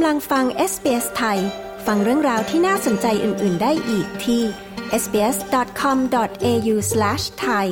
[0.00, 1.38] กำลังฟัง SBS ไทย
[1.86, 4.42] ฟังเรื่องราวที่น่าสนใจอื่น ๆ ได้อีกที่
[5.02, 7.66] sbs.com.au/thai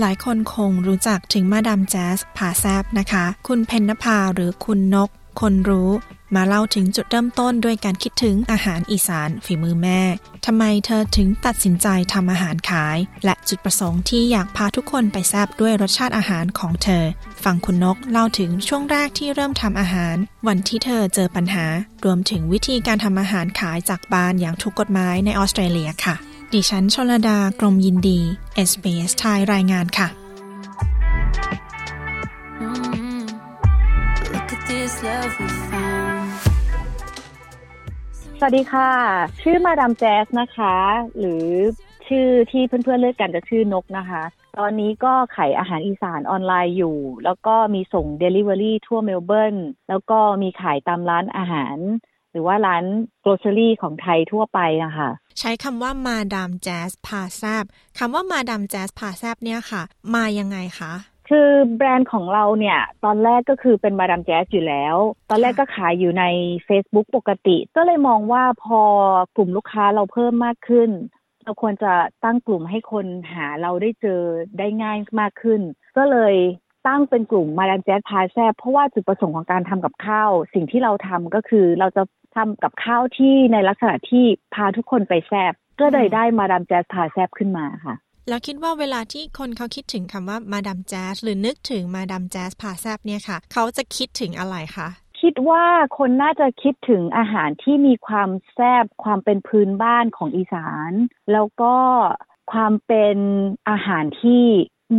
[0.00, 5.10] หลายคนคงรู้จักถึงมาดามแจ๊สผาแซบนะคะ คุณเพนนภาหรือคุณนก
[5.40, 5.90] คนรู้
[6.36, 10.00] มาเล่าถึงจุดเริ่มต้นด้วยการคิดถึงอาหารอีสานฝีมือแม่
[10.46, 17.04] ทำไมเธอถึงตัดสินใจทำอาหารขาย และจุดประสงค์ที่อยากพาทุกคนไปแซบด้วยรสชาติอาหารของเธอ
[17.44, 20.16] ฟังคุณนกเล่าถึงช่วงแรกที่เริ่มทำอาหาร
[20.48, 21.66] วันที่เธอเจอปัญหา
[22.04, 26.14] รวมถึงวิธีการทำอาหารขายจากบ้านอย่างถูกกฎหมายในออสเตรเลียค่ะ
[26.52, 28.20] ดิฉันชลดากรมยินดี
[28.68, 30.08] SBS ไทยรายงานค่ะ
[34.32, 35.51] Look at this love we
[38.46, 38.92] วัสดีค่ะ
[39.42, 40.76] ชื่อมาดามแจ๊สนะคะ
[41.18, 41.46] หรือ
[42.08, 44.22] ชื่อที่เพื่อนๆเรียกกันจะชื่อนกนะคะ
[44.58, 49.56] ตอนนี้ก็ขายอาหารอีสานออนไลน์อยู่ แล้วก็มีส่ง Delivery ทั่วเมลเบิร์น
[49.88, 51.76] แล้วก็มีขายตามร้านอาหาร
[52.32, 52.84] หรือว่าร้าน
[53.24, 57.64] grocery ของไทยทั่วไปนะคะใช้คำว่ามาดามแจ๊สพาแซบ
[57.98, 59.82] คำว่ามาดามแจ๊สพาแซบเนี่ยค่ะ
[60.14, 60.92] มายังไงคะ
[61.34, 64.96] คือแบรนด์ของเราเนี่ย ตอนแรกก็คือเป็นมาดามแจ๊สอยู่แล้ว
[65.30, 66.24] ตอนแรกก็ขายอยู่ใน
[66.68, 68.80] Facebook ปกติ ก็เลยมองว่าพอ
[69.36, 70.90] กลุ่มลูกค้าเราเพิ่มมากขึ้น
[71.44, 71.92] เราควรจะ
[72.24, 74.20] ตั้งกลุ่มให้คนหาเราได้เจอ
[74.58, 75.60] ได้ง่ายมากขึ้น
[75.96, 76.34] ก็เลย
[76.86, 82.02] ตั้งเป็นกลุ่มมาดามแจ๊สพาแซบเพราะว่าจุดประสงค์ของการทำกับข้าว สิ่งที่เราทำก็คือเราจะ
[82.36, 87.96] ทำกับข้าวที่ในลักษณะที่พาทุกคนไปแซบก็เลยได้มาดามแจ๊สพาแซบขึ้นมาค่ะ
[88.28, 94.88] แล้วคิดว่าเวลาที่คนเขาคิดถึงคำว่ามาดามแจ๊สหรือนึกถึงมาดามแจ๊สพาแซบเนี่ยค่ะ เขาจะคิดถึงอะไรคะ
[95.20, 95.64] คิดว่า
[95.98, 100.92] คนน่าจะคิดถึงอาหารที่มีความแซบความเป็นพื้นบ้านของอีสาน
[101.32, 101.74] แล้วก็
[102.52, 103.16] ความเป็น
[103.70, 104.44] อาหารที่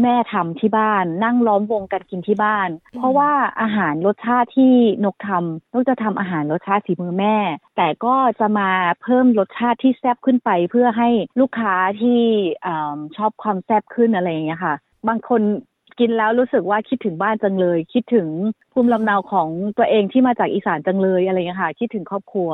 [0.01, 4.73] แม่ทำที่บ้าน นั่งล้อมวงกันกินที่บ้าน เพราะว่าอาหารรสชาติที่
[5.05, 7.37] นกทำนกจะทำอาหารรสชาติฝีมือแม่
[7.77, 8.69] แต่ก็จะมา
[9.01, 12.21] เพิ่มรสชาติที่แซ่บขึ้นไป เพื่อให้ลูกค้าที่
[12.65, 14.75] อ่าชอบความแซ่บขึ้นอะไรอย่างเงี้ยค่ะ
[15.07, 15.41] บางคน
[15.99, 18.27] กินแล้วรู้สึกว่าคิดถึงบ้านจังเลย คิดถึง
[18.73, 22.51] ภูมิลำเนาของตัวเองที่มาจากอีสานจังเลยอะไรอย่างเงี้ยค่ะ คิดถึงครอบครัว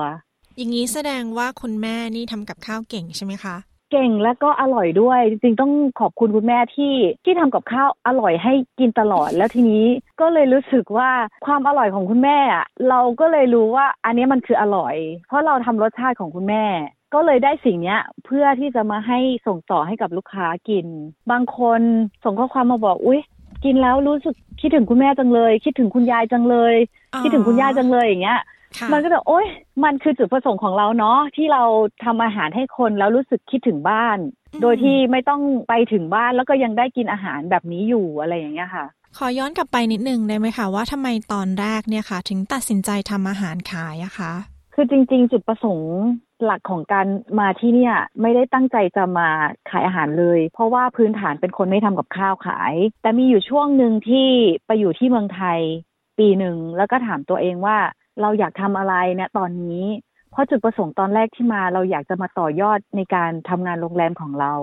[0.58, 3.56] อย่างนี้แสดงว่าคุณแม่นี่ทำกับข้าวเก่งใช่ไหมคะ
[3.92, 6.94] เก่งและก็อร่อยด้วย จริงๆต้องขอบคุณคุณแม่ที่
[7.26, 9.86] ที่ทำกับข้าวอร่อยให้กินตลอดแล้วทีนี้
[10.22, 11.12] ก็เลยรู้สึกว่า
[11.46, 14.96] ความอร่อยของคุณแม่อะเราก็เลยรู้ว่าอันนี้มันคืออร่อย
[15.28, 16.66] เพราะเราทำรสชาติของคุณแม่
[17.14, 20.86] ก็เลยได้สิ่งเนี้ยเพื่อที่จะมาให้ส่งต่อให้กับลูกค้ากิน
[21.32, 21.82] บางคน
[22.24, 23.22] ส่งข้อความมาบอกอุ๊ย
[23.66, 26.76] กินแล้วรู้สึกคิดถึงคุณแม่จังเลย คิดถึงคุณยายจังเลย
[27.22, 28.40] คิดถึงคุณย่าจังเลยอย่างเงี้ย
[28.94, 29.48] มันก็จะโอ๊ย
[29.84, 31.64] มันคือจุดประสงค์ของเราเนาะที่เรา
[32.04, 34.18] ทำอาหารให้คนแล้วรู้สึกคิดถึงบ้าน
[34.62, 38.86] โดยที่ไม่ต้องไปถึงบ้านแล้วก็ยังได้กินอาหารแบบนี้อยู่อะไรอย่างเงี้ยค่ะ
[39.18, 44.34] ขอย้อนกลับไปนิดนึงได้ไหมคะว่าทำไมตอนแรกเนี่ยค่ะ ถึงตัดสินใจทำอาหารขายอะคะ
[44.74, 45.94] คือจริง ๆ จุดประสงค์
[46.44, 47.08] หลักของการ
[47.40, 49.30] มาที่เนี่ยไม่ได้ตั้งใจจะมา
[49.70, 54.28] ขายอาหารเลย เพราะว่าพื้นฐานเป็นคนไม่ทำกับข้าวขาย แต่มีอยู่ช่วงหนึ่งที่
[54.66, 55.60] ไปอยู่ที่เมืองไทย
[56.20, 57.78] ปีหนึ่งแล้วก็ถามตัวเองว่า
[58.22, 59.84] เราอยากทำอะไรเนี่ยตอนนี้
[60.32, 64.54] เพราะจุดประสงค์ตอนแรกที่มาเราอยากจะมาต่อยอดในการทำงานโรงแรมของเรา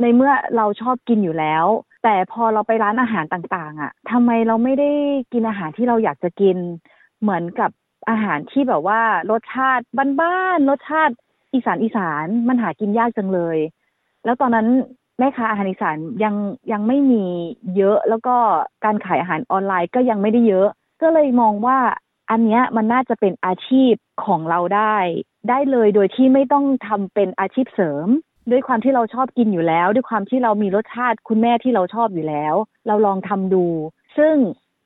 [0.00, 1.64] ในเมื่อเราชอบกินอยู่แล้ว
[2.04, 4.90] แต่พอเราไปร้านอาหารต่างๆอะทำไมเราไม่ได้
[5.32, 6.56] กินอาหารที่เราอยากจะกิน
[7.20, 7.70] เหมือนกับ
[8.10, 9.84] อาหารที่แบบว่ารสชาติ
[10.20, 11.14] บ้านๆรสชาติ
[11.54, 13.58] อีสานอีสานมันหากินยากจังเลย
[14.24, 14.68] แล้วตอนนั้น
[15.18, 16.34] แม่ค้าอาหารอีสานยัง
[16.72, 17.24] ยังไม่มี
[17.76, 18.36] เยอะแล้วก็
[18.84, 20.68] การขายอาหารออนไลน์ก็ยังไม่ได้เยอะ
[21.02, 21.78] ก็เลยมองว่า
[22.30, 23.92] อันเนี้ยมันน่าจะเป็นอาชีพ
[24.24, 24.96] ของเราได้
[25.48, 28.08] ได้เลยโดยที่ไม่ต้องทำเป็นอาชีพเสริม
[28.50, 32.54] ด้วยความที่เราชอบกินอยู่แล้ว ด้วยความที่เรามีรสชาติคุณแม่ที่เราชอบอยู่แล้ว
[32.86, 33.66] เราลองทำดู
[34.18, 34.36] ซึ่ง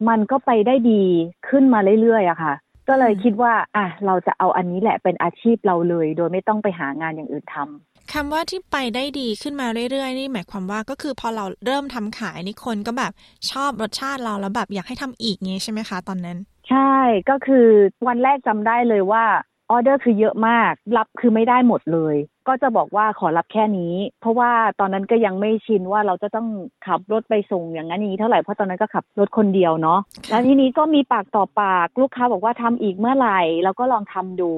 [0.09, 1.04] มันก็ไปได้ดี
[1.48, 2.54] ขึ้นมาเรื่อยๆอะค่ะ
[2.89, 13.13] ก็เลยคิดว่าอะเราจะเอาอันนี้แหละเป็นอาชีพเราเลย โดยไม่ต้องไปหางานอย่างอื่นทำคำว่าที่ไปได้ดีขึ้นมาเรื่อยๆ นี่หมายความว่าก็คือพอเราเริ่มทำขายนี่คนก็แบบ
[13.51, 16.39] ชอบรสชาติเราแล้วแบบอยากให้ทำอีกไงใช่ไหมคะ ตอนนั้น
[16.71, 16.97] ใช่
[17.31, 17.67] ก็คือ
[18.07, 19.25] วันแรกจำได้เลยว่า
[19.71, 22.17] ออเดอร์คือเยอะมาก รับคือไม่ได้หมดเลย
[22.49, 26.49] ก็จะบอกว่าขอรับแค่นี้ เพราะว่าตอนนั้นก็ยังไม่ชินว่าเราจะต้อง
[26.87, 34.53] ขับรถไปส่งอย่างนั้นอย่างนี้เท่าไหร่เพราะตอนนั้นก็ขับรถคนเดียวเนาะค่ะแล้วทีนี้ก็มีปากต่อปากลูกค้าบอกว่าทำอีกเมื่อไหร่เราก็ลองทำดู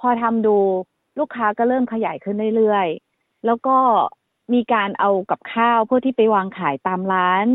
[0.00, 0.56] พอทำดู
[1.18, 3.76] ลูกค้าก็เริ่มขยายขึ้นเรื่อยๆ แล้วก็
[4.52, 7.46] มีการเอากับข้าวเพื่อที่ไปวางขายตามร้าน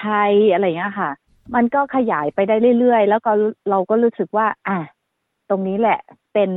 [0.00, 1.10] ไทยอะไรอย่างเงี้ยค่ะ
[1.54, 3.32] มันก็ขยายไปได้เรื่อยๆ แล้วก็
[3.70, 4.78] เราก็รู้สึกว่า อะ
[5.48, 6.00] ตรงนี้แหละ
[6.32, 6.50] เป็น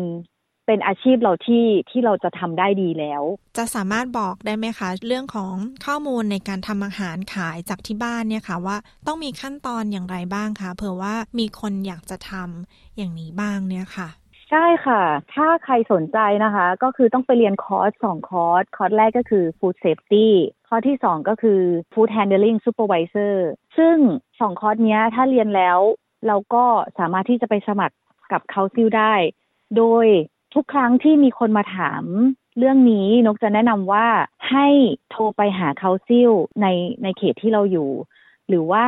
[0.66, 3.24] เป็นอาชีพเราที่ที่เราจะทำได้ดีแล้ว
[3.58, 5.56] จะสามารถบอกได้ไหมคะ เรื่องของ
[5.86, 14.10] ข้อมูลในการทำอาหารขายจากที่บ้านเนี่ยค่ะว่าต้องมีขั้นตอนอย่างไรบ้างคะเผื่อว่ามีคนอยากจะทำอย่างนี้บ้างเนี่ยค่ะ
[14.50, 15.04] ใช่ค่ะ
[15.34, 20.28] ถ้าใครสนใจนะคะ ก็คือต้องไปเรียนคอร์สสองคอร์ส คอร์สแรกก็คือ Food Safety
[20.68, 21.62] คอร์สที่สองก็คือ
[21.94, 23.34] Food Handling Supervisor
[23.78, 23.98] ซึ่ง
[24.40, 25.80] สองคอร์สเนี้ยถ้าเรียนแล้ว
[26.28, 26.66] เราก็
[27.00, 27.96] สามารถที่จะไปสมัคร
[28.32, 29.14] กับ council ได้
[29.78, 30.06] โดย
[30.54, 32.04] ทุกครั้งที่มีคนมาถาม
[32.58, 34.08] เรื่องนี้นกจะแนะนำว่า
[34.52, 34.68] ให้
[35.12, 36.32] โทรไปหา council
[36.62, 36.68] ใน
[37.04, 37.92] ในเขตที่เราอยู่
[38.48, 38.86] หรือว่า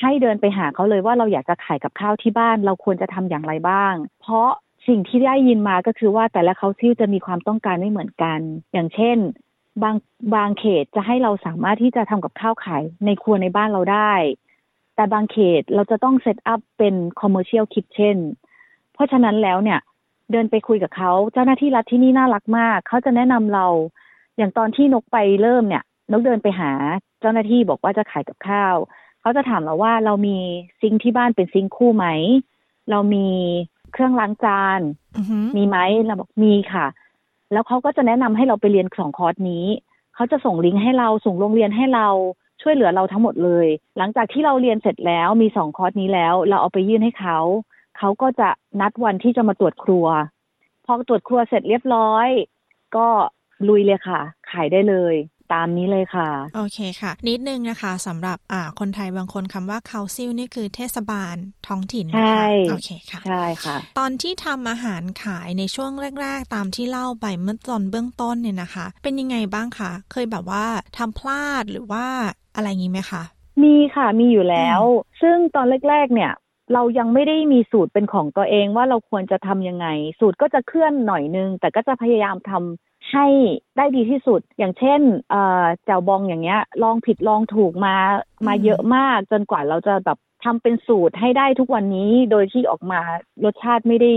[0.00, 4.50] ให้เดินไปหาเขาเลยว่าเราอยากจะขายกับข้าวที่บ้าน เราควรจะทำอย่างไรบ้าง เพราะ
[4.86, 8.40] สิ่งที่ได้ยินมาก็คือว่าแต่ละ council จะมีความต้องการไม่เหมือนกัน
[8.72, 9.16] อย่างเช่น
[9.82, 9.96] บาง
[10.34, 14.12] บางเขตจะให้เราสามารถที่จะทำกับข้าวขายในครัวในบ้านเราได้
[14.94, 18.18] แต่บางเขตเราจะต้อง set up เป็น commercial kitchen
[18.92, 19.80] เพราะฉะนั้นแล้วเนี่ย
[20.32, 23.66] เดินไปคุยกับเขาเจ้าหน้าที่รัฐที่นี่น่ารักมาก เขาจะแนะนำเรา
[24.36, 26.70] อย่างตอนที่นกไปเริ่มเนี่ย นกเดินไปหา
[27.20, 28.76] เจ้าหน้าที่บอกว่าจะขายกับข้าว
[29.20, 30.36] เขาจะถามเราว่าเรามี
[30.80, 32.06] sink ที่บ้านเป็น sink คู่ไหม
[32.90, 33.28] เรามี
[33.96, 34.80] เครื่องล้างจาน
[35.16, 36.86] อือหือมีไหมเราบอกมีค่ะ
[37.52, 39.64] แล้วเขาก็จะแนะนำให้เราไปเรียนสองคอร์สนี้
[40.14, 42.08] เขาจะส่งลิงก์ให้เราส่งโรงเรียนให้เรา
[42.62, 43.66] ช่วยเหลือเราทั้งหมดเลย
[43.98, 47.38] หลังจากที่เราเรียนเสร็จแล้วมีสองคอร์สนี้แล้ว เราเอาไปยื่นให้เขา
[47.98, 48.48] เขาก็จะ
[48.80, 50.06] นัดวันที่จะมาตรวจครัว
[50.84, 52.28] พอตรวจครัวเสร็จเรียบร้อย
[52.96, 53.08] ก็
[53.68, 54.20] ลุยเลยค่ะ
[54.50, 55.14] ขายได้เลย
[55.52, 70.64] ตามนี้เลยค่ะ โอเคค่ะ นิดนึงนะคะสำหรับอ่าคนไทยบางคนคำว่า council นี่คือเทศบาลท้องถิ่นนะคะใช่โอเคค่ะใช่ค่ะ ตอนที่ทำอาหารขายในช่วงแรก ๆ ตามที่เล่าไปเมื่อตอนเบื้องต้นเนี่ยนะคะ เป็นยังไงบ้างคะเคยแบบว่า
[70.98, 72.06] ทำพลาดหรือว่า
[72.54, 73.22] อะไรงี้ไหมคะ
[73.62, 74.80] มีค่ะมีอยู่แล้ว
[75.20, 76.32] ซึ่งตอนแรก ๆ เนี่ย
[76.74, 79.86] เรายังไม่ได้มีสูตรเป็นของตัวเองว่าเราควรจะทำยังไง
[80.20, 83.26] สูตรก็จะเคลื่อนหน่อยนึง แต่ก็จะพยายามทำ ให้
[83.76, 85.00] ได้ดีที่สุด อย่างเช่น
[85.30, 87.96] เอ่อแจ่วบองอย่างเงี้ย ลองผิดลองถูกมา
[88.46, 93.00] มาอืมเยอะมาก จนกว่าเราจะแบบทำเป็นสูตรให้ได้ทุกวันนี้ โดยที่ออกมา
[93.44, 94.12] รสชาติไม่ได้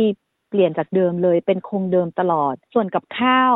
[0.49, 3.55] เปลี่ยนจากเดิมเลย เป็นคงเดิมตลอด ส่วนกับข้าว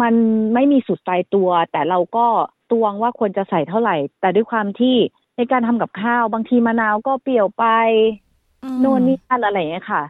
[0.00, 0.14] มัน
[0.54, 2.26] ไม่มีสูตรตายตัว แต่เราก็
[2.70, 4.96] ตวงว่าควรจะใส่เท่าไหร่ แต่ด้วยความที่
[5.36, 7.64] ในการทำกับข้าว บางทีมะนาวก็เปรี้ยวไป
[8.62, 10.02] อืมโน่นนี่นั่นอะไรอย่างเงี้ยค่ะ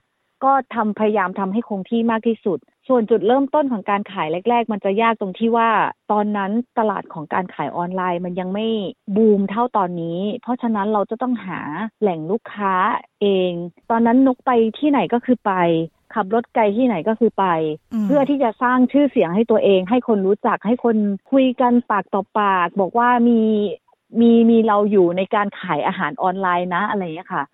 [0.45, 2.59] ก็ทำพยายามทำให้คงที่มากที่สุด
[2.89, 5.71] ส่วนจุดเริ่มต้นของการขายแรก ๆ มันจะยากตรงที่ว่า
[6.13, 8.67] ตอนนั้นตลาดของการขายออนไลน์ มันยังไม่
[9.17, 11.61] บูมเท่าตอนนี้ เพราะฉะนั้นเราจะต้องหา
[12.01, 12.75] แหล่งลูกค้า
[13.21, 13.53] เอง
[13.91, 15.53] ตอนนั้นนกไปที่ไหนก็คือไป
[16.15, 17.47] ขับรถไกลที่ไหนก็คือไป
[18.03, 20.97] มเพื่อที่จะสร้างชื่อเสียงให้ตัวเอง ให้คนรู้จักให้คน
[21.33, 23.41] คุยกันปากต่อปาก บอกว่ามี
[24.21, 27.45] มีมีเราอยู่ในการขายอาหารออนไลน์นะอะไรอย่างเงี้ยค่ะ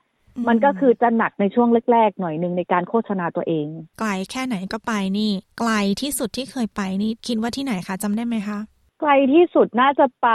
[0.48, 3.66] มันก็คือจะหนักในช่วงแรกๆหน่อยหนึ่งในการโฆษณาตัวเอง
[3.98, 8.58] ไกลแค่ไหนก็ไปนี่ ไกลที่สุดที่เคยไปนี่คิดว่าที่ไหนคะจำได้ไหมคะ
[9.00, 10.28] ไกลที่สุดน่าจะไป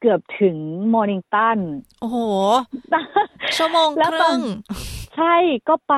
[0.00, 0.56] เกือบถึง
[0.94, 1.58] มอร์นิงตัน
[2.00, 2.18] โอ้โห
[3.56, 4.40] ชั่วโมงแล้วคตอรึ่นง
[5.16, 5.36] ใช่
[5.68, 5.96] ก็ไป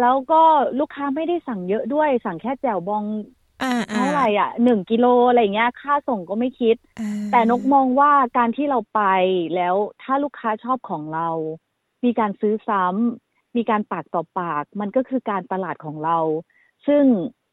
[0.00, 0.42] แล้วก็
[0.78, 3.04] ลูกค้าไม่ได้สั่งเยอะด้วย สั่งแค่แจ่วบอง
[3.62, 9.02] อ่าอ่าเท่าไหร่อะหนึ่งกิโลอะไรเงี้ย ค่าส่งก็ไม่คิดอ่าแต่นกมองว่าการที่เราไป
[9.54, 11.28] แล้วถ้าลูกค้าชอบของเรา
[12.04, 16.18] มีการซื้อซ้ำมีการปากต่อปาก มันก็คือการตลาดของเรา
[16.86, 17.04] ซึ่ง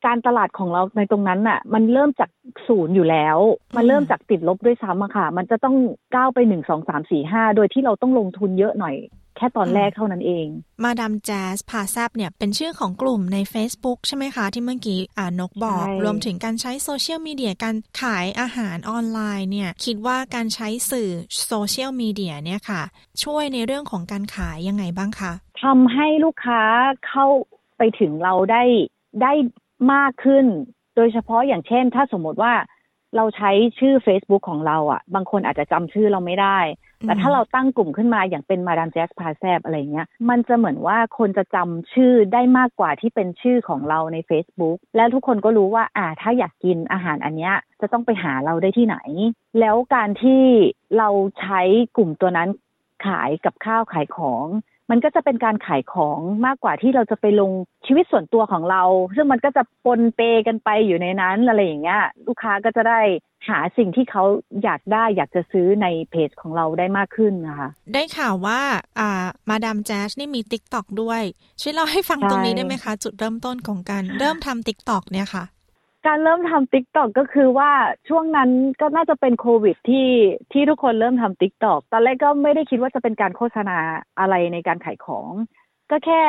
[0.05, 2.29] การตลาดของเราในตรงนั้นน่ะ มันเริ่มจาก
[2.67, 3.37] ศูนย์อยู่แล้ว
[3.75, 5.75] มันเริ่มจากติดลบด้วยซ้ำอะค่ะ มันจะต้อง
[6.13, 10.47] ก้าวไปหนึ่งสองสามสี่ห้าโดยที่เราต้องลงทุนเยอะหน่อยแค่ตอนแรกเท่านั้นเอง
[10.83, 21.09] มาดามแจ๊สพาแซบเนี่ยเป็นชื่อของกลุ่มใน Facebook ใช่ไหมคะ ที่เมื่อกี้อ่านกบอกใช่รวมถึงการใช้โซเชียลมีเดียการขายอาหารออนไลน์เนี่ย คิดว่าการใช้สื่อ
[21.45, 22.81] โซเชียลมีเดียเนี่ยค่ะ
[23.23, 25.31] ช่วยในเรื่องของการขายยังไงบ้างคะ
[25.63, 26.61] ทำให้ลูกค้า
[27.07, 27.27] เข้า
[27.77, 28.63] ไปถึงเราได้
[29.21, 29.33] ได้
[29.93, 30.45] มากขึ้น
[30.95, 32.53] โดยเฉพาะอย่างเช่น ถ้าสมมติว่า
[33.15, 36.59] เราใช้ชื่อ Facebook ของเราอะ บางคนอาจจะจำชื่อเราไม่ได้
[37.07, 48.97] แต่ถ้าเราตั้งกลุ่มขึ้นมาอย่างเป็นมาดามแจ๊สพาแซบอะไรเงี้ย มันจะเหมือนว่าคนจะจำชื่อได้มากกว่าที่เป็นชื่อของเราใน Facebook แล้วทุกคนก็รู้ว่า อ่า ถ้าอยากกินอาหารอันเนี้ยจะต้องไปหาเราได้ที่ไหน
[49.59, 50.43] แล้วการที่
[50.97, 51.61] เราใช้
[51.97, 52.49] กลุ่มตัวนั้น
[53.05, 54.45] ขายกับข้าวขายของ
[54.91, 57.51] มันก็จะเป็นการขายของมากกว่าที่เราจะไปลง
[57.85, 58.83] ชีวิตส่วนตัวของเรา
[59.15, 63.01] ซึ่งมันก็จะปนเปกันไปอยู่ในนั้นอะไรอย่างเงี้ยลูกค้าก็จะได้
[63.49, 64.23] หาสิ่งที่เขา
[64.63, 68.59] อยากได้อยากจะซื้อในเพจของเราได้มากขึ้นนะคะ ได้ข่าวว่า
[68.99, 71.21] อ่ามาดามแจ๊สนี่มี t ิ k t o k ด้วย
[71.61, 75.43] ช่วยเล่าให้ฟังตรงนี้ได้ไหมคะ จุดเริ่มต้นของการเริ่มทำ t ิ k t o k เนี่ยค่ะ
[76.07, 77.71] การเริ่มทำ TikTok ก็คือว่า
[78.09, 78.49] ช่วงนั้น
[78.81, 80.09] ก็น่าจะเป็นโควิดที่
[80.51, 83.77] ที่ทุกคนเริ่มทำ TikTok ตอนแรกก็ไม่ได้คิดว่าจะเป็นการโฆษณา
[84.19, 85.31] อะไรในการขายของ
[85.91, 86.21] ก็แค่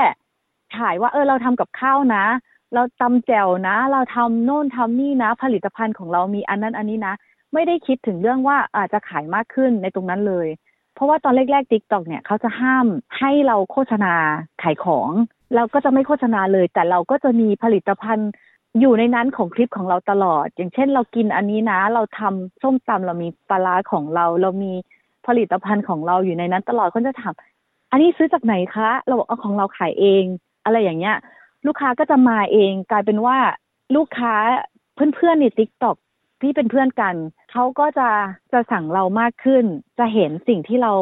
[0.76, 2.24] ถ่ายว่าเออเราทำกับข้าวนะ
[2.74, 7.14] เราตำแจ่วนะ เราทำโน่นทำนี่นะ ผลิตภัณฑ์ของเรามีอันนั้นอันนี้นะ
[7.52, 10.48] ไม่ได้คิดถึงเรื่องว่าอาจจะขายมากขึ้นในตรงนั้นเลย
[10.94, 12.86] เพราะว่าตอนแรกๆ TikTok เนี่ยเขาจะห้าม
[13.18, 14.14] ให้เราโฆษณา
[14.62, 15.10] ขายของ
[15.54, 18.30] เราก็จะไม่โฆษณาเลย แต่เราก็จะมีผลิตภัณฑ์
[18.80, 24.72] อยู่ในนั้นของคลิปของเราตลอด อย่างเช่นเรากินอันนี้นะ เราทำส้มตำเรามีปลาร้าของเรา เรามี
[25.26, 27.34] ผลิตภัณฑ์ของเราอยู่ในนั้นตลอดคนจะถาม
[27.90, 30.24] อันนี้ซื้อจากไหนคะ เราบอกเอาของเราขายเอง
[30.64, 31.16] อะไรอย่างเงี้ย
[31.66, 33.38] ลูกค้าก็จะมาเอง กลายเป็นว่า
[33.96, 34.34] ลูกค้า
[34.94, 35.96] เพื่อนๆในติ๊กต็อก
[36.42, 37.14] ที่เป็นเพื่อนกัน
[37.52, 38.08] เขาก็จะ
[38.52, 39.64] จะสั่งเรามากขึ้น
[39.98, 40.94] จะเห็นสิ่งที่เรา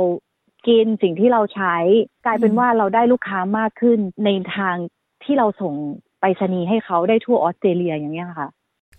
[0.68, 1.76] กินสิ่งที่เราใช้
[2.24, 4.76] กลายเป็นว่าเราได้ลูกค้ามากขึ้นในทาง
[5.24, 5.74] ที่เราส่ง
[6.20, 8.48] ไปรษณีย์ให้เขาได้ทั่วออสเตรเลียอย่างเงี้ยค่ะ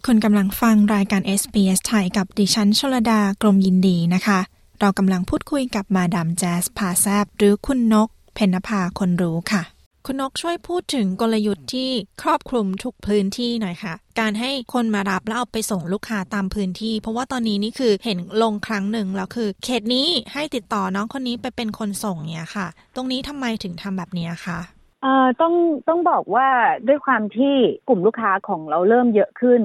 [0.06, 4.40] คุณกำลังฟังรายการ SBS ไทยกับดิฉันชลดากรมยินดีนะคะ
[4.80, 9.64] เรากำลังพูดคุยกับมาดามแจสพาแซบหรือคุณนก เพนนภาคนรู้ค่ะ
[10.06, 11.90] คุณนกช่วยพูดถึงกลยุทธ์ที่
[12.22, 24.60] ครอบคลุมทุกพื้นที่หน่อยค่ะ การให้คนมารับแล้วเอาไปส่งลูกค้าตามพื้นที่ เพราะว่าตอนนี้นี่คือเห็นลงครั้งหนึ่งแล้วคือ เขตนี้ให้ติดต่อน้องคนนี้ไปเป็นคนส่งเนี่ยค่ะ ตรงนี้ทำไมถึงทำแบบนี้คะ
[25.02, 25.54] เอ่อต้อง
[25.88, 26.48] ต้องบอกว่า
[26.88, 27.56] ด้วยความที่
[27.88, 29.62] กลุ่มลูกค้าของเราเริ่มเยอะขึ้น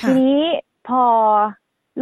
[0.00, 0.40] ค่ะ ทีนี้
[0.88, 1.02] พอ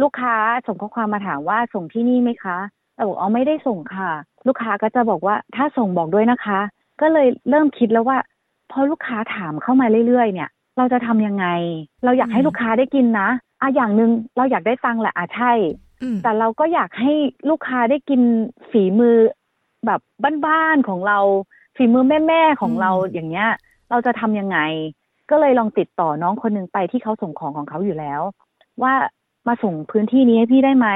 [0.01, 0.35] ลูกค้า
[0.67, 2.57] ส่งข้อความมาถามว่าส่งที่นี่ไหมคะ
[2.95, 4.11] เราบอกอ๋อไม่ได้ส่งค่ะ
[4.47, 6.59] ลูกค้าก็จะบอกว่าถ้าส่งบอกด้วยนะคะ
[7.01, 8.17] ก็เลยเริ่มคิดแล้วว่า
[8.71, 11.45] พอลูกค้าถามเข้ามาเรื่อยๆ เนี่ย เราจะทำยังไง
[12.03, 13.29] เราอยากให้ลูกค้าได้กินนะ
[13.61, 15.51] อะอย่างหนึ่งเราอยากได้ตังค์แหละอะใช่
[16.01, 17.13] อืม แต่เราก็อยากให้
[17.49, 18.21] ลูกค้าได้กิน
[18.71, 19.15] ฝีมือ
[19.85, 19.99] แบบ
[20.45, 21.19] บ้านๆของเรา
[21.75, 23.49] ฝีมือแม่ๆของเราอืมอย่างเงี้ย
[23.89, 24.57] เราจะทำยังไง
[25.29, 28.21] ก็เลยลองติดต่อน้องคนหนึ่งไปที่เขาส่งของของเขาอยู่แล้ว
[28.81, 28.93] ว่า
[29.47, 30.87] มาส่งพื้นที่นี้ให้พี่ได้ไหม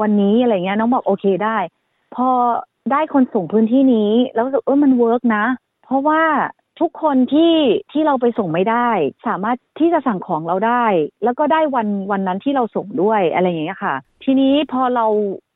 [0.00, 1.56] วันนี้อะไรเงี้ย น้องบอกโอเคได้
[2.14, 2.28] พอ
[2.92, 5.44] ได้คนส่งพื้นที่นี้ แล้วรู้สึกเออมันเวิร์กนะ
[5.84, 6.22] เพราะว่า
[6.80, 7.54] ทุกคนที่
[7.92, 8.90] ที่เราไปส่งไม่ได้
[9.26, 10.84] สามารถที่จะสั่งของเราได้
[11.24, 13.94] แล้วก็ได้วันวันนั้นที่เราส่งด้วยอะไรอย่างเงี้ยค่ะ
[14.24, 15.06] ทีนี้พอเรา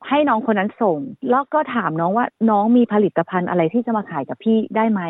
[0.08, 0.98] ให้น้องคนนั้นส่ง
[1.30, 5.02] แล้วก็ถามน้องว่าน้องมีผลิตภัณฑ์อะไรที่จะมาขายกับพี่ได้ไหม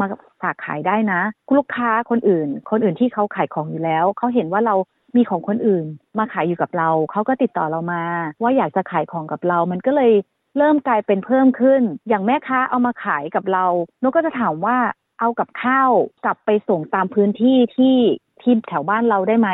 [0.00, 0.06] มา
[0.42, 1.20] ฝากขายได้นะ
[1.56, 4.74] ลูกค้าคนอื่น คนอื่นที่เขาขายของอยู่แล้วเขาเห็นว่าเรา
[5.16, 5.84] มีของคนอื่น
[6.18, 8.04] มาขายอยู่กับเราเขาก็ติดต่อเรามา
[8.42, 10.12] ว่าอยากจะขายของกับเรา มันก็เลย
[10.58, 13.66] เริ่มกลายเป็นเพิ่มขึ้น อย่างแม่ค้าเอามาขายกับเรา
[14.02, 14.76] นกก็จะถามว่า
[15.20, 15.90] เอากับข้าว
[16.24, 17.96] กลับไปส่งตามพื้นที่ที่
[18.42, 19.50] ที่แถวบ้านเราได้ไหม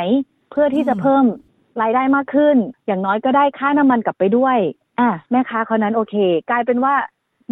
[0.50, 1.25] เพื่อที่จะอืมเพิ่ม
[1.82, 2.56] รายได้มากขึ้น
[2.87, 4.58] อย่างน้อยก็ได้ค่าน้ำมันกลับไปด้วย
[5.00, 6.14] อะแม่ค้าคนนั้นโอเค
[6.50, 6.94] กลายเป็นว่า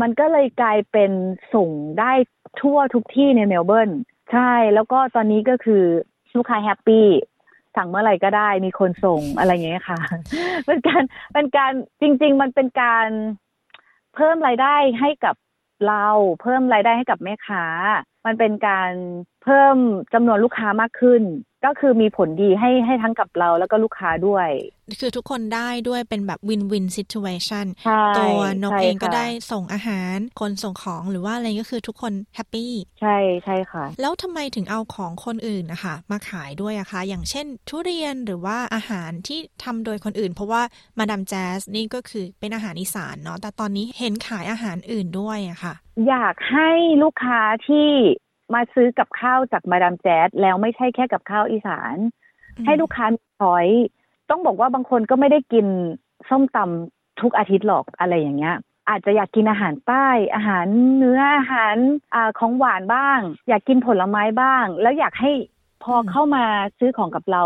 [0.01, 1.11] มันก็เลยกลายเป็น
[1.55, 1.69] ส่ง
[2.01, 2.13] ได้
[2.61, 3.91] ทั่วทุกที่ในเมลเบิร์น
[4.33, 5.83] ใช่ แล้วก็ตอนนี้ก็คือ
[6.37, 7.07] ลูกค้า happy
[7.77, 9.99] สั่งเมื่อไหร่ก็ได้มีคนส่งอะไรอย่างเงี้ยค่ะ
[10.67, 11.03] เป็นการ
[11.33, 13.09] เป็นการจริง ๆ มันเป็นการ
[14.15, 15.35] เพิ่มรายได้ให้กับ
[15.87, 16.07] เรา
[16.41, 17.65] เพิ่มรายได้ให้กับแม่ค้า
[18.27, 18.93] มันเป็นการ
[19.43, 19.77] เพิ่ม
[20.13, 21.23] จำนวนลูกค้ามากขึ้น
[21.65, 24.49] ก็คือมีผลดีให้ให้ทั้งกับเราแล้วก็ลูกค้าด้วย
[25.01, 40.63] คือทุกคนได้ด้วยเป็นแบบ win-win situation ใช่ตัวนกใช่เองก็ค่ะได้ส่งอาหาร คนส่งของหรือว่าอะไรก็คือทุกคนแฮปปี้ ใช่ใช่ค่ะ แล้วทำไมถึงเอาของคนอื่นนะคะมาขายด้วยอะคะ อย่างเช่น ทุเรียนหรือว่าอาหารที่ทำโดยคนอื่น เพราะว่า
[40.99, 45.75] มาดามแจ๊สนี่ก็คือเป็นอาหารอีสานเนาะแต่ตอนนี้เห็นขายอาหารอื่นด้วยอะค่ะ
[46.09, 46.71] อยากให้
[47.03, 47.89] ลูกค้าที่
[48.53, 51.97] มาซื้อกับข้าวจากมาดามแจ๊ดแล้วไม่ใช่แค่กับข้าวอีสาน
[52.57, 53.67] อืมให้ลูกค้ามีช้อย
[54.31, 55.67] ต้องบอกว่าบางคนก็ไม่ได้กิน
[56.29, 58.57] ส้มตำทุกอาทิตย์หรอกอะไรอย่างเงี้ย
[58.89, 61.77] อาจจะอยากกินอาหารใต้อาหารเนื้ออาหาร
[62.15, 65.33] อ่าของหวานบ้าง อยากกินผลไม้บ้าง แล้วอยากให้
[65.85, 66.45] พอเข้ามา
[66.79, 67.43] ซื้อของกับเรา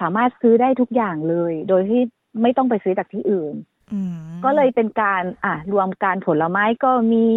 [0.00, 2.02] สามารถซื้อได้ทุกอย่างเลย โดยที่
[2.42, 3.54] ไม่ต้องไปซื้อจากที่อื่น
[3.92, 7.28] อืมก็เลยเป็นการอะรวมการผลไม้ก็มี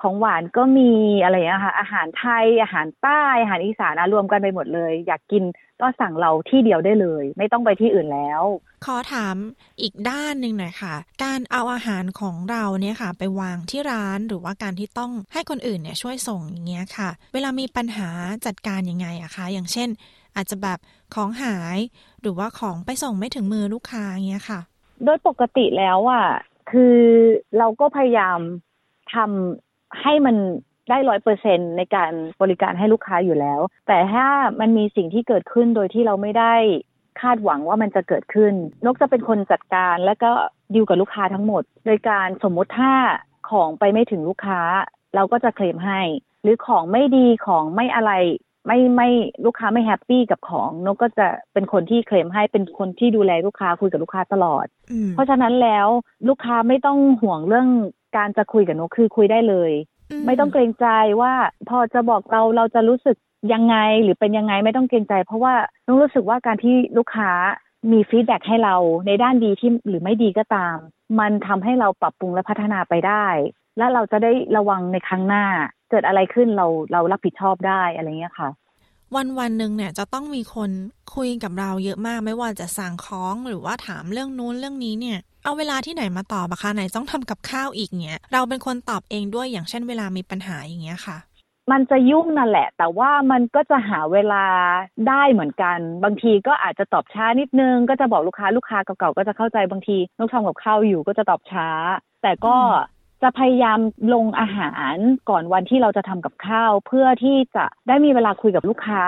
[0.00, 0.90] ของหวานก็มี
[1.22, 5.42] อะไรอย่างเงี้ยค่ะอาหารไทยอาหารใต้อาหารอีสานอะรวมกันไปหมดเลย อยากกิน
[5.80, 8.42] ก็สั่งเราที่เดียวได้เลย ไม่ต้องไปที่อื่นแล้ว
[8.86, 9.36] ขอถาม
[9.82, 10.94] อีกด้านหนึ่งหน่อยค่ะ
[11.24, 18.08] การเอาอาหารของเราเนี่ยค่ะ ไปวางที่ร้านหรือว่าการที่ต้องให้คนอื่นเนี่ยช่วยส่งอย่างเงี้ยค่ะ เวลามีปัญหา
[18.46, 19.88] จัดการยังไงอะคะ อย่างเช่น
[20.36, 20.78] อาจจะแบบ
[21.14, 21.78] ของหาย
[22.20, 24.60] หรือว่าของไปส่งไม่ถึงมือลูกค้าอย่างเงี้ยค่ะ
[25.04, 26.26] โดยปกติแล้วอะ
[26.70, 26.96] คือ
[27.58, 28.38] เราก็พยายาม
[29.14, 29.69] ทำ
[30.02, 30.36] ให้มัน
[30.90, 34.26] ได้ร้อยเปอร์เซ็นในการบริการให้ลูกค้าอยู่แล้ว แต่ถ้า
[34.60, 36.54] มันมีสิ่งที่เกิดขึ้นโดยที่เราไม่ได้
[37.20, 38.54] คาดหวังว่ามันจะเกิดขึ้น
[38.84, 40.30] นกจะเป็นคนจัดการแล้วก็
[40.74, 42.92] ดีลกับลูกค้าทั้งหมด โดยการสมมุติถ้า
[43.50, 44.60] ของไปไม่ถึงลูกค้า
[45.14, 46.00] เราก็จะเคลมให้
[46.42, 48.12] หรือของไม่ดีของไม่อะไร
[48.66, 49.08] ไม่ไม่
[49.44, 55.86] ลูกค้าไม่ happy กับของนกก็จะเป็นคนที่เคลมให้เป็นคนที่ดูแลลูกค้าคุยกับลูกค้าตลอดอืมเพราะฉะนั้นแล้ว
[56.28, 57.68] ลูกค้าไม่ต้องห่วงเรื่อง
[58.16, 59.72] การจะคุยกับนกคือคุยได้เลย
[60.20, 60.86] มไม่ต้องเกรงใจ
[61.20, 61.32] ว่า
[61.68, 63.16] พอจะบอกเราเราจะรู้สึก
[63.52, 65.54] ยังไงหรือเป็นยังไงไม่ต้องเกรงใจ เพราะว่า
[65.86, 67.30] ต้องรู้สึกว่าการที่ลูกค้า
[67.92, 68.76] มี feedback ให้เรา
[69.06, 70.76] ในด้านดีที่หรือไม่ดีก็ตาม
[71.20, 73.26] มันทำให้เราปรับปรุงและพัฒนาไปได้
[73.78, 75.44] และเราจะได้ระวังในครั้งหน้า
[75.90, 78.48] เกิดอะไรขึ้นเราเรารับผิดชอบได้อะไรเงี้ยค่ะ
[79.16, 80.70] วันวันหนึ่งเนี่ยจะต้องมีคน
[81.14, 91.18] คุยกับเราเยอะมากไม่ว่าจะสั่งของหรือว่าถามเรื่องนู้นเรื่องนี้เนี่ยเอาเวลาที่ไหนมาตอบอะคะไหนต้องทำกับข้าวอีกเนี่ยเราเป็นคนตอบเองด้วยอย่างเช่นเวลามีปัญหาอย่างเงี้ยค่ะ
[91.70, 94.44] มันจะยุ่งนั่นแหละ แต่ว่ามันก็จะหาเวลา
[95.08, 101.68] ได้เหมือนกัน บางทีก็อาจจะตอบช้านิดนึง ก็จะบอกลูกค้าลูกค้าเก่าๆก็จะเข้าใจบางทีลูกทำกับข้าวอยู่ก็จะตอบช้า
[102.22, 103.78] แต่ก็อืม จะพยายาม
[104.14, 104.96] ลงอาหาร
[105.30, 109.02] ก่อนวันที่เราจะทำกับข้าว เพื่อที่จะได้มีเวลาคุยกับลูกค้า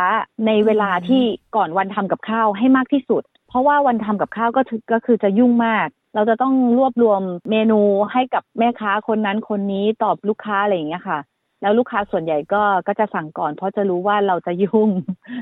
[0.47, 1.23] ในเวลาที่
[1.57, 7.81] ก่อนวันทำกับข้าวให้มากที่สุด เพราะว่าวันทำกับข้าวก็ถือก็คือจะยุ่งมาก เราจะต้องรวบรวมเมนู
[8.12, 11.19] ให้กับแม่ค้าคนนั้นคนนี้ตอบลูกค้าอะไรอย่างเงี้ยค่ะ
[11.62, 14.90] แล้วลูกค้าส่วนใหญ่ก็ก็จะสั่งก่อน เพราะจะรู้ว่าเราจะยุ่ง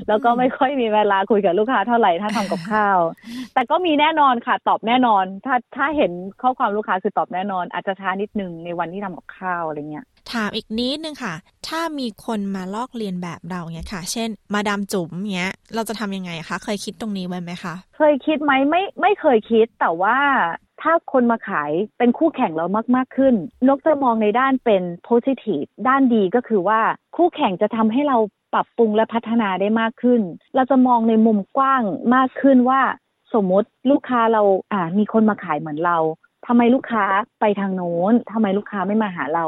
[0.08, 2.98] แล้วก็ไม่ค่อยมีเวลาคุยกับลูกค้าเท่าไหร่ถ้าทำกับข้าว
[3.54, 6.12] แต่ก็มีแน่นอนค่ะ ตอบแน่นอน ถ้าถ้าเห็น
[6.42, 11.34] ข้อความลูกค้าคือตอบแน่นอน อาจจะช้านิดนึงในวันที่ทำกับข้าวอะไรเงี้ย ถามอีกนิดนึงค่ะ
[11.68, 20.18] ถ้ามีคนมาลอกเลียนแบบเราเนี่ยค่ะ เช่น มาดามจุ๋มเนี้ย เราจะทำยังไงคะ เคยคิดตรงนี้ไว้ไหมคะ เคยคิดไหมไม่ไม่เคยคิดแต่ว่า
[20.82, 23.34] ถ้าคนมาขายเป็นคู่แข่งเรามาก ๆ ขึ้น
[23.68, 26.80] นกจะมองในด้านเป็น positive ด้านดีก็คือว่า
[27.16, 28.16] คู่แข่งจะทำให้เรา
[28.52, 30.20] ปรับปรุงและพัฒนาได้มากขึ้น
[30.54, 31.82] เราจะมองในมุมกว้าง
[32.14, 32.80] มากขึ้นว่า
[33.34, 35.98] สมมติลูกค้าเราอ่ามีคนมาขายเหมือนเรา
[36.46, 37.04] ทำไมลูกค้า
[37.40, 39.46] ไปทางโน้นทำไมลูกค้าไม่มาหาเรา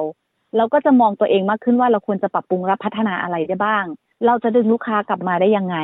[0.56, 3.84] เราก็จะมองตัวเองมากขึ้นว่าเราควรจะปรับปรุงและพัฒนาอะไรได้บ้าง
[4.26, 5.76] เราจะดึงลูกค้ากลับมาได้ยังไง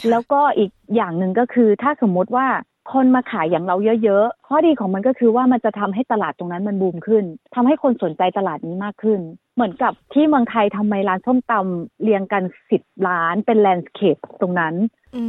[0.00, 2.46] ค่ะแล้วก็อีกอย่างหนึ่งก็คือ ถ้าสมมติว่า
[2.92, 9.20] คนมาขายอย่างเราเยอะๆ ข้อดีของมันก็คือว่ามันจะทำให้ตลาดตรงนั้นมันบูมขึ้นทำให้คนสนใจตลาดนี้มากขึ้น
[9.54, 14.74] เหมือนกับที่เมืองไทยทำไมร้านส้มตำเรียงกันสิบร้านเป็นแลนด์สเคปตรงนั้น
[15.16, 15.22] อื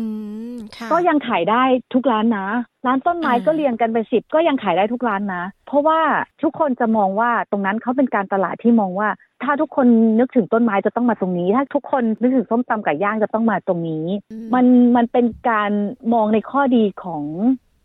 [0.54, 2.48] มค่ะก็ยังขายได้ทุกร้านนะ
[2.86, 6.00] ร้านต้นไม้อ่าก็เรียงกันเป็นสิบก็ยังขายได้ทุกร้านนะ เพราะว่า
[6.44, 9.10] ทุกคนจะมองว่าตรงนั้นเขาเป็นการตลาดที่มองว่า
[9.44, 9.88] ถ้าทุกคน
[10.20, 15.72] นึกถึงต้นไม้จะต้องมาตรงนี้ ถ้าทุกคนนึกถึงส้มตำไก่ย่างจะต้องมาตรงนี้อืมันมันเป็นการ
[16.14, 17.24] มองในข้อดีของ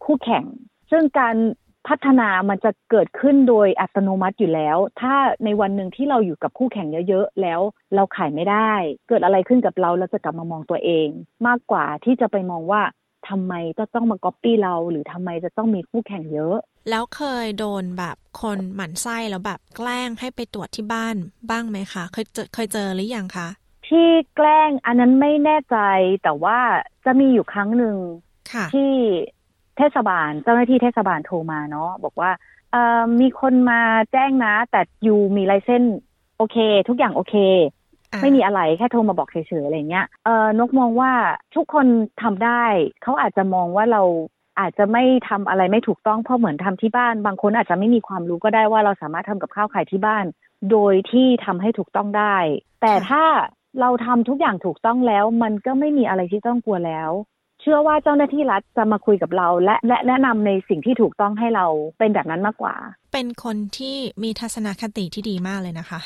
[0.04, 0.44] คู่แข่ง
[0.90, 1.34] ซึ่งการ
[1.88, 5.14] พัฒนามันจะเกิดขึ้นโดยอัตโนมัติอยู่แล้ว ถ้า
[5.44, 7.60] ในวันหนึ่งที่เราอยู่กับคู่แข่งเยอะๆ แล้ว
[7.94, 8.72] เราขายไม่ได้
[9.08, 11.08] เกิดอะไรขึ้นกับเราเราจะกลับมามองตัวเอง
[11.46, 12.82] มากกว่าที่จะไปมองว่า
[13.28, 16.56] ทำไมจะต้องมาก๊อปปี้เราหรือทำไมจะต้องมีคู่แข่งเยอะ
[16.90, 21.16] แล้วเคยโดนแบบคนหมั่นไส้แล้วแบบแกล้งให้ไปตรวจที่บ้าน
[21.50, 23.48] บ้างไหมคะเคยเจอเคยเจอหรือยังคะ
[23.88, 25.76] ที่แกล้งอันนั้นไม่แน่ใจ
[26.22, 26.58] แต่ว่า
[27.04, 27.96] จะมีอยู่ครั้งหนึ่ง
[28.52, 28.92] ค่ะที่
[29.80, 32.30] เทศบาล เจ้าหน้าที่เทศบาลโทรมาเนาะบอกว่า
[32.72, 33.80] เอ่อมีคนมา
[34.12, 35.96] แจ้งนะ แต่ยูมีไลเซนส์
[36.38, 36.56] โอเค
[36.88, 37.34] ทุกอย่างโอเค
[38.12, 41.12] อ่าไม่มีอะไรแค่โทรมาบอกเฉยๆอะไรเงี้ยเออนกมองว่า
[41.56, 41.86] ทุกคน
[42.22, 42.64] ทำได้
[43.02, 44.02] เขาอาจจะมองว่าเรา
[44.60, 50.24] อาจจะไม่ทำอะไรไม่ถูกต้องเพราะเหมือนทำที่บ้าน บางคนอาจจะไม่มีความรู้ก็ได้ว่าเราสามารถทำกับข้าวขายที่บ้าน
[50.70, 52.36] โดยที่ทำให้ถูกต้องได้
[52.82, 53.24] แต่ถ้า
[53.80, 57.10] เราทำทุกอย่างถูกต้องแล้ว มันก็ไม่มีอะไรที่ต้องกลัวแล้ว
[57.60, 61.66] เชื่อว่าเจ้าหน้าที่รัฐจะมาคุยกับเรา และและแนะนำในสิ่งที่ถูกต้องให้เรา
[61.98, 62.74] เป็นแบบนั้นมากกว่า
[63.12, 66.00] เป็นคนที่มีทัศนคติที่ดีมากเลยนะคะ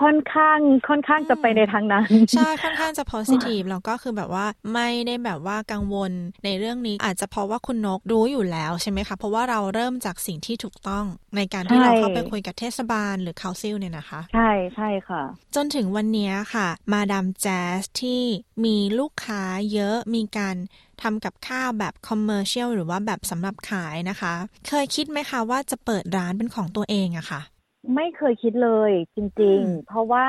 [0.00, 2.04] ค่อนข้างค่อนข้างจะไปในทางนั้น
[2.36, 6.12] ใช่ ค่อนข้างจะ positive แล้วก็คือแบบว่าไม่ได้แบบว่ากังวล
[6.44, 11.04] ในเรื่องนี้อาจจะเพราะว่าคุณนกรู้อยู่แล้วใช่ไหมคะเพราะว่าเราเริ่มจากสิ่งที่ถูกต้อง
[11.36, 15.22] ในการที่ใช่เราเข้าไปคุยกับเทศบาลหรือ council เนี่ยนะคะ ใช่ใช่ค่ะ
[15.54, 18.22] จนถึงวันนี้ค่ะ มาดามแจ๊สที่
[18.64, 20.56] มีลูกค้าเยอะมีการ
[21.02, 24.34] ทำกับข้าวแบบ commercial หรือว่าแบบสำหรับขายนะคะ
[24.68, 27.40] เคยคิดไหมคะว่าจะเปิดร้านเป็นของตัวเองอะค่ะ
[27.94, 30.26] ไม่เคยคิดเลยจริงอืมๆเพราะว่า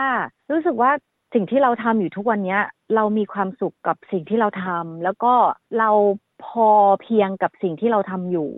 [0.51, 0.91] รู้สึกว่า
[1.33, 2.61] สิ่งที่เราทำอยู่ทุกวันเนี้ย
[2.95, 5.33] เรามีความสุขกับสิ่งที่เราทำแล้วก็
[5.79, 5.89] เรา
[6.45, 6.69] พอ
[7.01, 8.51] เพียงกับสิ่งที่เราทำอยู่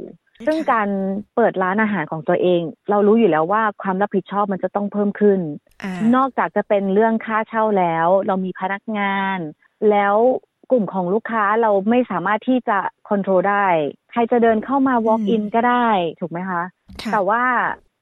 [0.45, 0.89] ซึ่งการ
[1.35, 5.39] เปิดร้านอาหารของตัวเอง เรารู้อยู่แล้วว่าความรับผิดชอบมันจะต้องเพิ่มขึ้น
[5.83, 9.37] อ่านอกจากจะเป็นเรื่องค่าเช่าแล้ว เรามีพนักงาน
[9.89, 10.15] แล้ว
[10.71, 13.65] กลุ่มของลูกค้าเราไม่สามารถที่จะควบคุมได้
[14.11, 15.87] ใครจะเดินเข้ามา walk in ก็ได้
[16.19, 16.63] ถูกไหมคะ
[17.01, 17.43] ค่ะแต่ว่า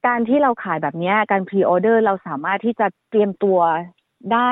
[0.08, 3.60] การที่เราขายแบบเนี้ยการพรีออเดอร์เราสามารถที่จะเตรียมตัว
[4.34, 4.52] ได้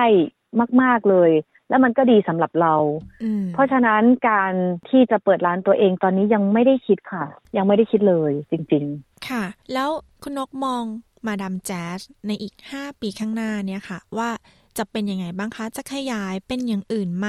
[0.81, 1.31] มาก ๆ เลย
[1.69, 2.75] แล้วมันก็ดีสำหรับเรา
[3.23, 4.53] อืมเพราะฉะนั้นการ
[4.89, 7.25] ที่จะเปิดร้านตัวเองตอนนี้ยังไม่ได้คิดค่ะ
[7.57, 8.85] ยังไม่ได้คิดเลยจริง
[9.29, 9.89] ค่ะ แล้ว
[10.23, 10.83] คุณนกมอง
[11.27, 14.29] มาดามแจ๊สในอีก 5 ปีข้างหน้าเนี่ยค่ะ ว่า
[14.77, 17.27] จะเป็นยังไงบ้างคะ จะขยายเป็นอย่างอื่นไหม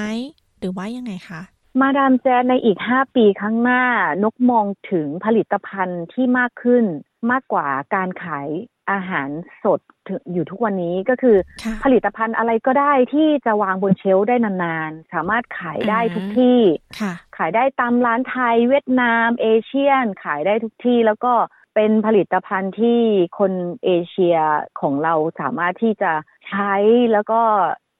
[0.59, 3.83] หรือว่ายังไงคะๆมาดามแจ๊ดในอีก 5 ปีข้างหน้า
[4.23, 6.85] นกมองถึงผลิตภัณฑ์ที่มากขึ้น
[7.31, 8.49] มากกว่าการขาย
[8.91, 9.29] อาหาร
[9.63, 9.79] สด
[10.33, 16.61] อยู่ทุกวันนี้ก็คือค่ะผลิตภัณฑ์อะไรก็ได้ที่จะวางบนเชลฟ์ได้นานๆ สามารถขายได้ทุกที่
[16.99, 21.33] ค่ะขายได้ตามร้านไทยเวียดนาม เอเชียน ขายได้ทุกที่แล้วก็
[21.75, 23.01] เป็นผลิตภัณฑ์ที่
[23.39, 23.51] คน
[23.85, 24.37] เอเชีย
[24.81, 26.11] ของเราสามารถที่จะ
[26.47, 26.73] ใช้
[27.11, 27.41] แล้วก็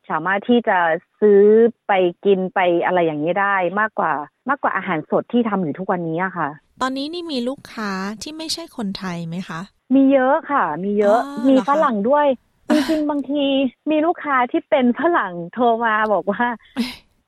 [0.09, 0.77] สามารถที่จะ
[1.19, 1.41] ซื้อ
[1.87, 1.93] ไป
[2.25, 4.13] กินไปอะไรอย่างนี้ได้มากกว่า
[4.49, 6.49] มากกว่าอาหารสดที่ทำอยู่ทุกวันนี้อะค่ะ
[6.81, 7.91] ตอนนี้นี่มีลูกค้า
[8.23, 9.61] ที่ไม่ใช่คนไทยไหมคะ
[9.95, 12.27] มีเยอะค่ะ มีเยอะอ๋อมีเหรอคะฝรั่งด้วย
[12.73, 13.45] จริงๆบางที
[13.89, 16.45] มีลูกค้าที่เป็นฝรั่งโทรมาบอกว่า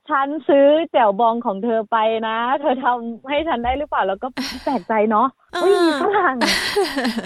[0.09, 4.27] ฉันซื้อแจ่วบองของเธอไปนะ เธอทำให้ฉันได้หรือเปล่า แล้วก็
[4.63, 6.35] แปลกใจเนาะเฮ้ยมีฝรั่ง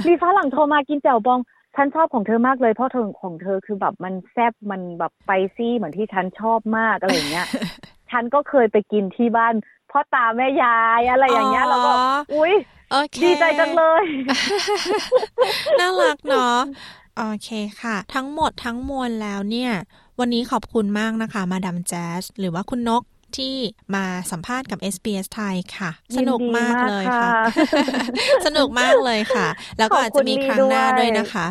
[0.07, 1.39] มีฝรั่งโทรมากินแจ่วบอง
[1.75, 7.47] ฉันชอบของเธอมากเลยเพราะเธอของเธอคือแบบมันแซ่บมันแบบไปซี่เหมือนที่ฉันชอบมากอะไรอย่างเงี้ย
[8.11, 9.53] ฉันก็เคยไปกินที่บ้าน
[9.91, 12.53] พ่อตาแม่ยายอะไรอย่างเงี้ยแล้วก็อ๋ออุ้ย
[12.91, 14.05] โอเคดีใจจังเลย
[15.79, 16.59] น่ารักเนาะ
[17.17, 17.49] โอเค
[17.81, 19.71] ค่ะ ทั้งหมดทั้งมวลแล้วเนี่ย
[20.19, 23.03] วันนี้ขอบคุณมากนะคะ มาดามแจ๊สหรือว่าคุณนก
[23.37, 23.55] ที่
[23.95, 31.47] มาสัมภาษณ์กับ SBS ไทยค่ะ สนุกมากเลยค่ะยินดีมากค่ะสนุกมากเลยค่ะ แล้วก็อาจจะมีครั้งหน้าขอบคุณลีด้วยด้วยนะคะ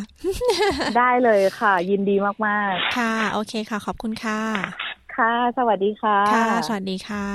[0.98, 7.26] ได้เลยค่ะ ยินดีมากค่ะ โอเคค่ะ ขอบคุณค่ะๆค่ะ สวัสดีค่ะ ค่ะ สวัสดีค่ะ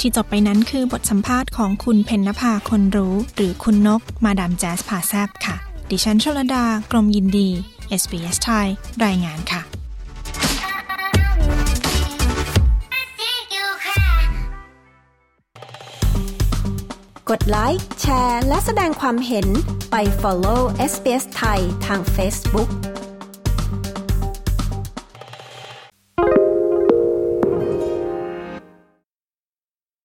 [0.00, 5.56] ที่จบไปนั้นคือบทสัมภาษณ์ของคุณเพญนภาคนรู้ หรือคุณนกมาดามแจ๊สผ่าแซบค่ะ
[5.90, 7.48] ดิฉันชลดา กรมยินดี
[8.00, 8.68] SBS ไทย
[9.04, 9.62] รายงานค่ะ
[17.30, 19.46] กดไลค์ แชร์ และแสดงความเห็น
[19.90, 20.60] ไป follow
[20.92, 22.70] SBS ไทยทาง Facebook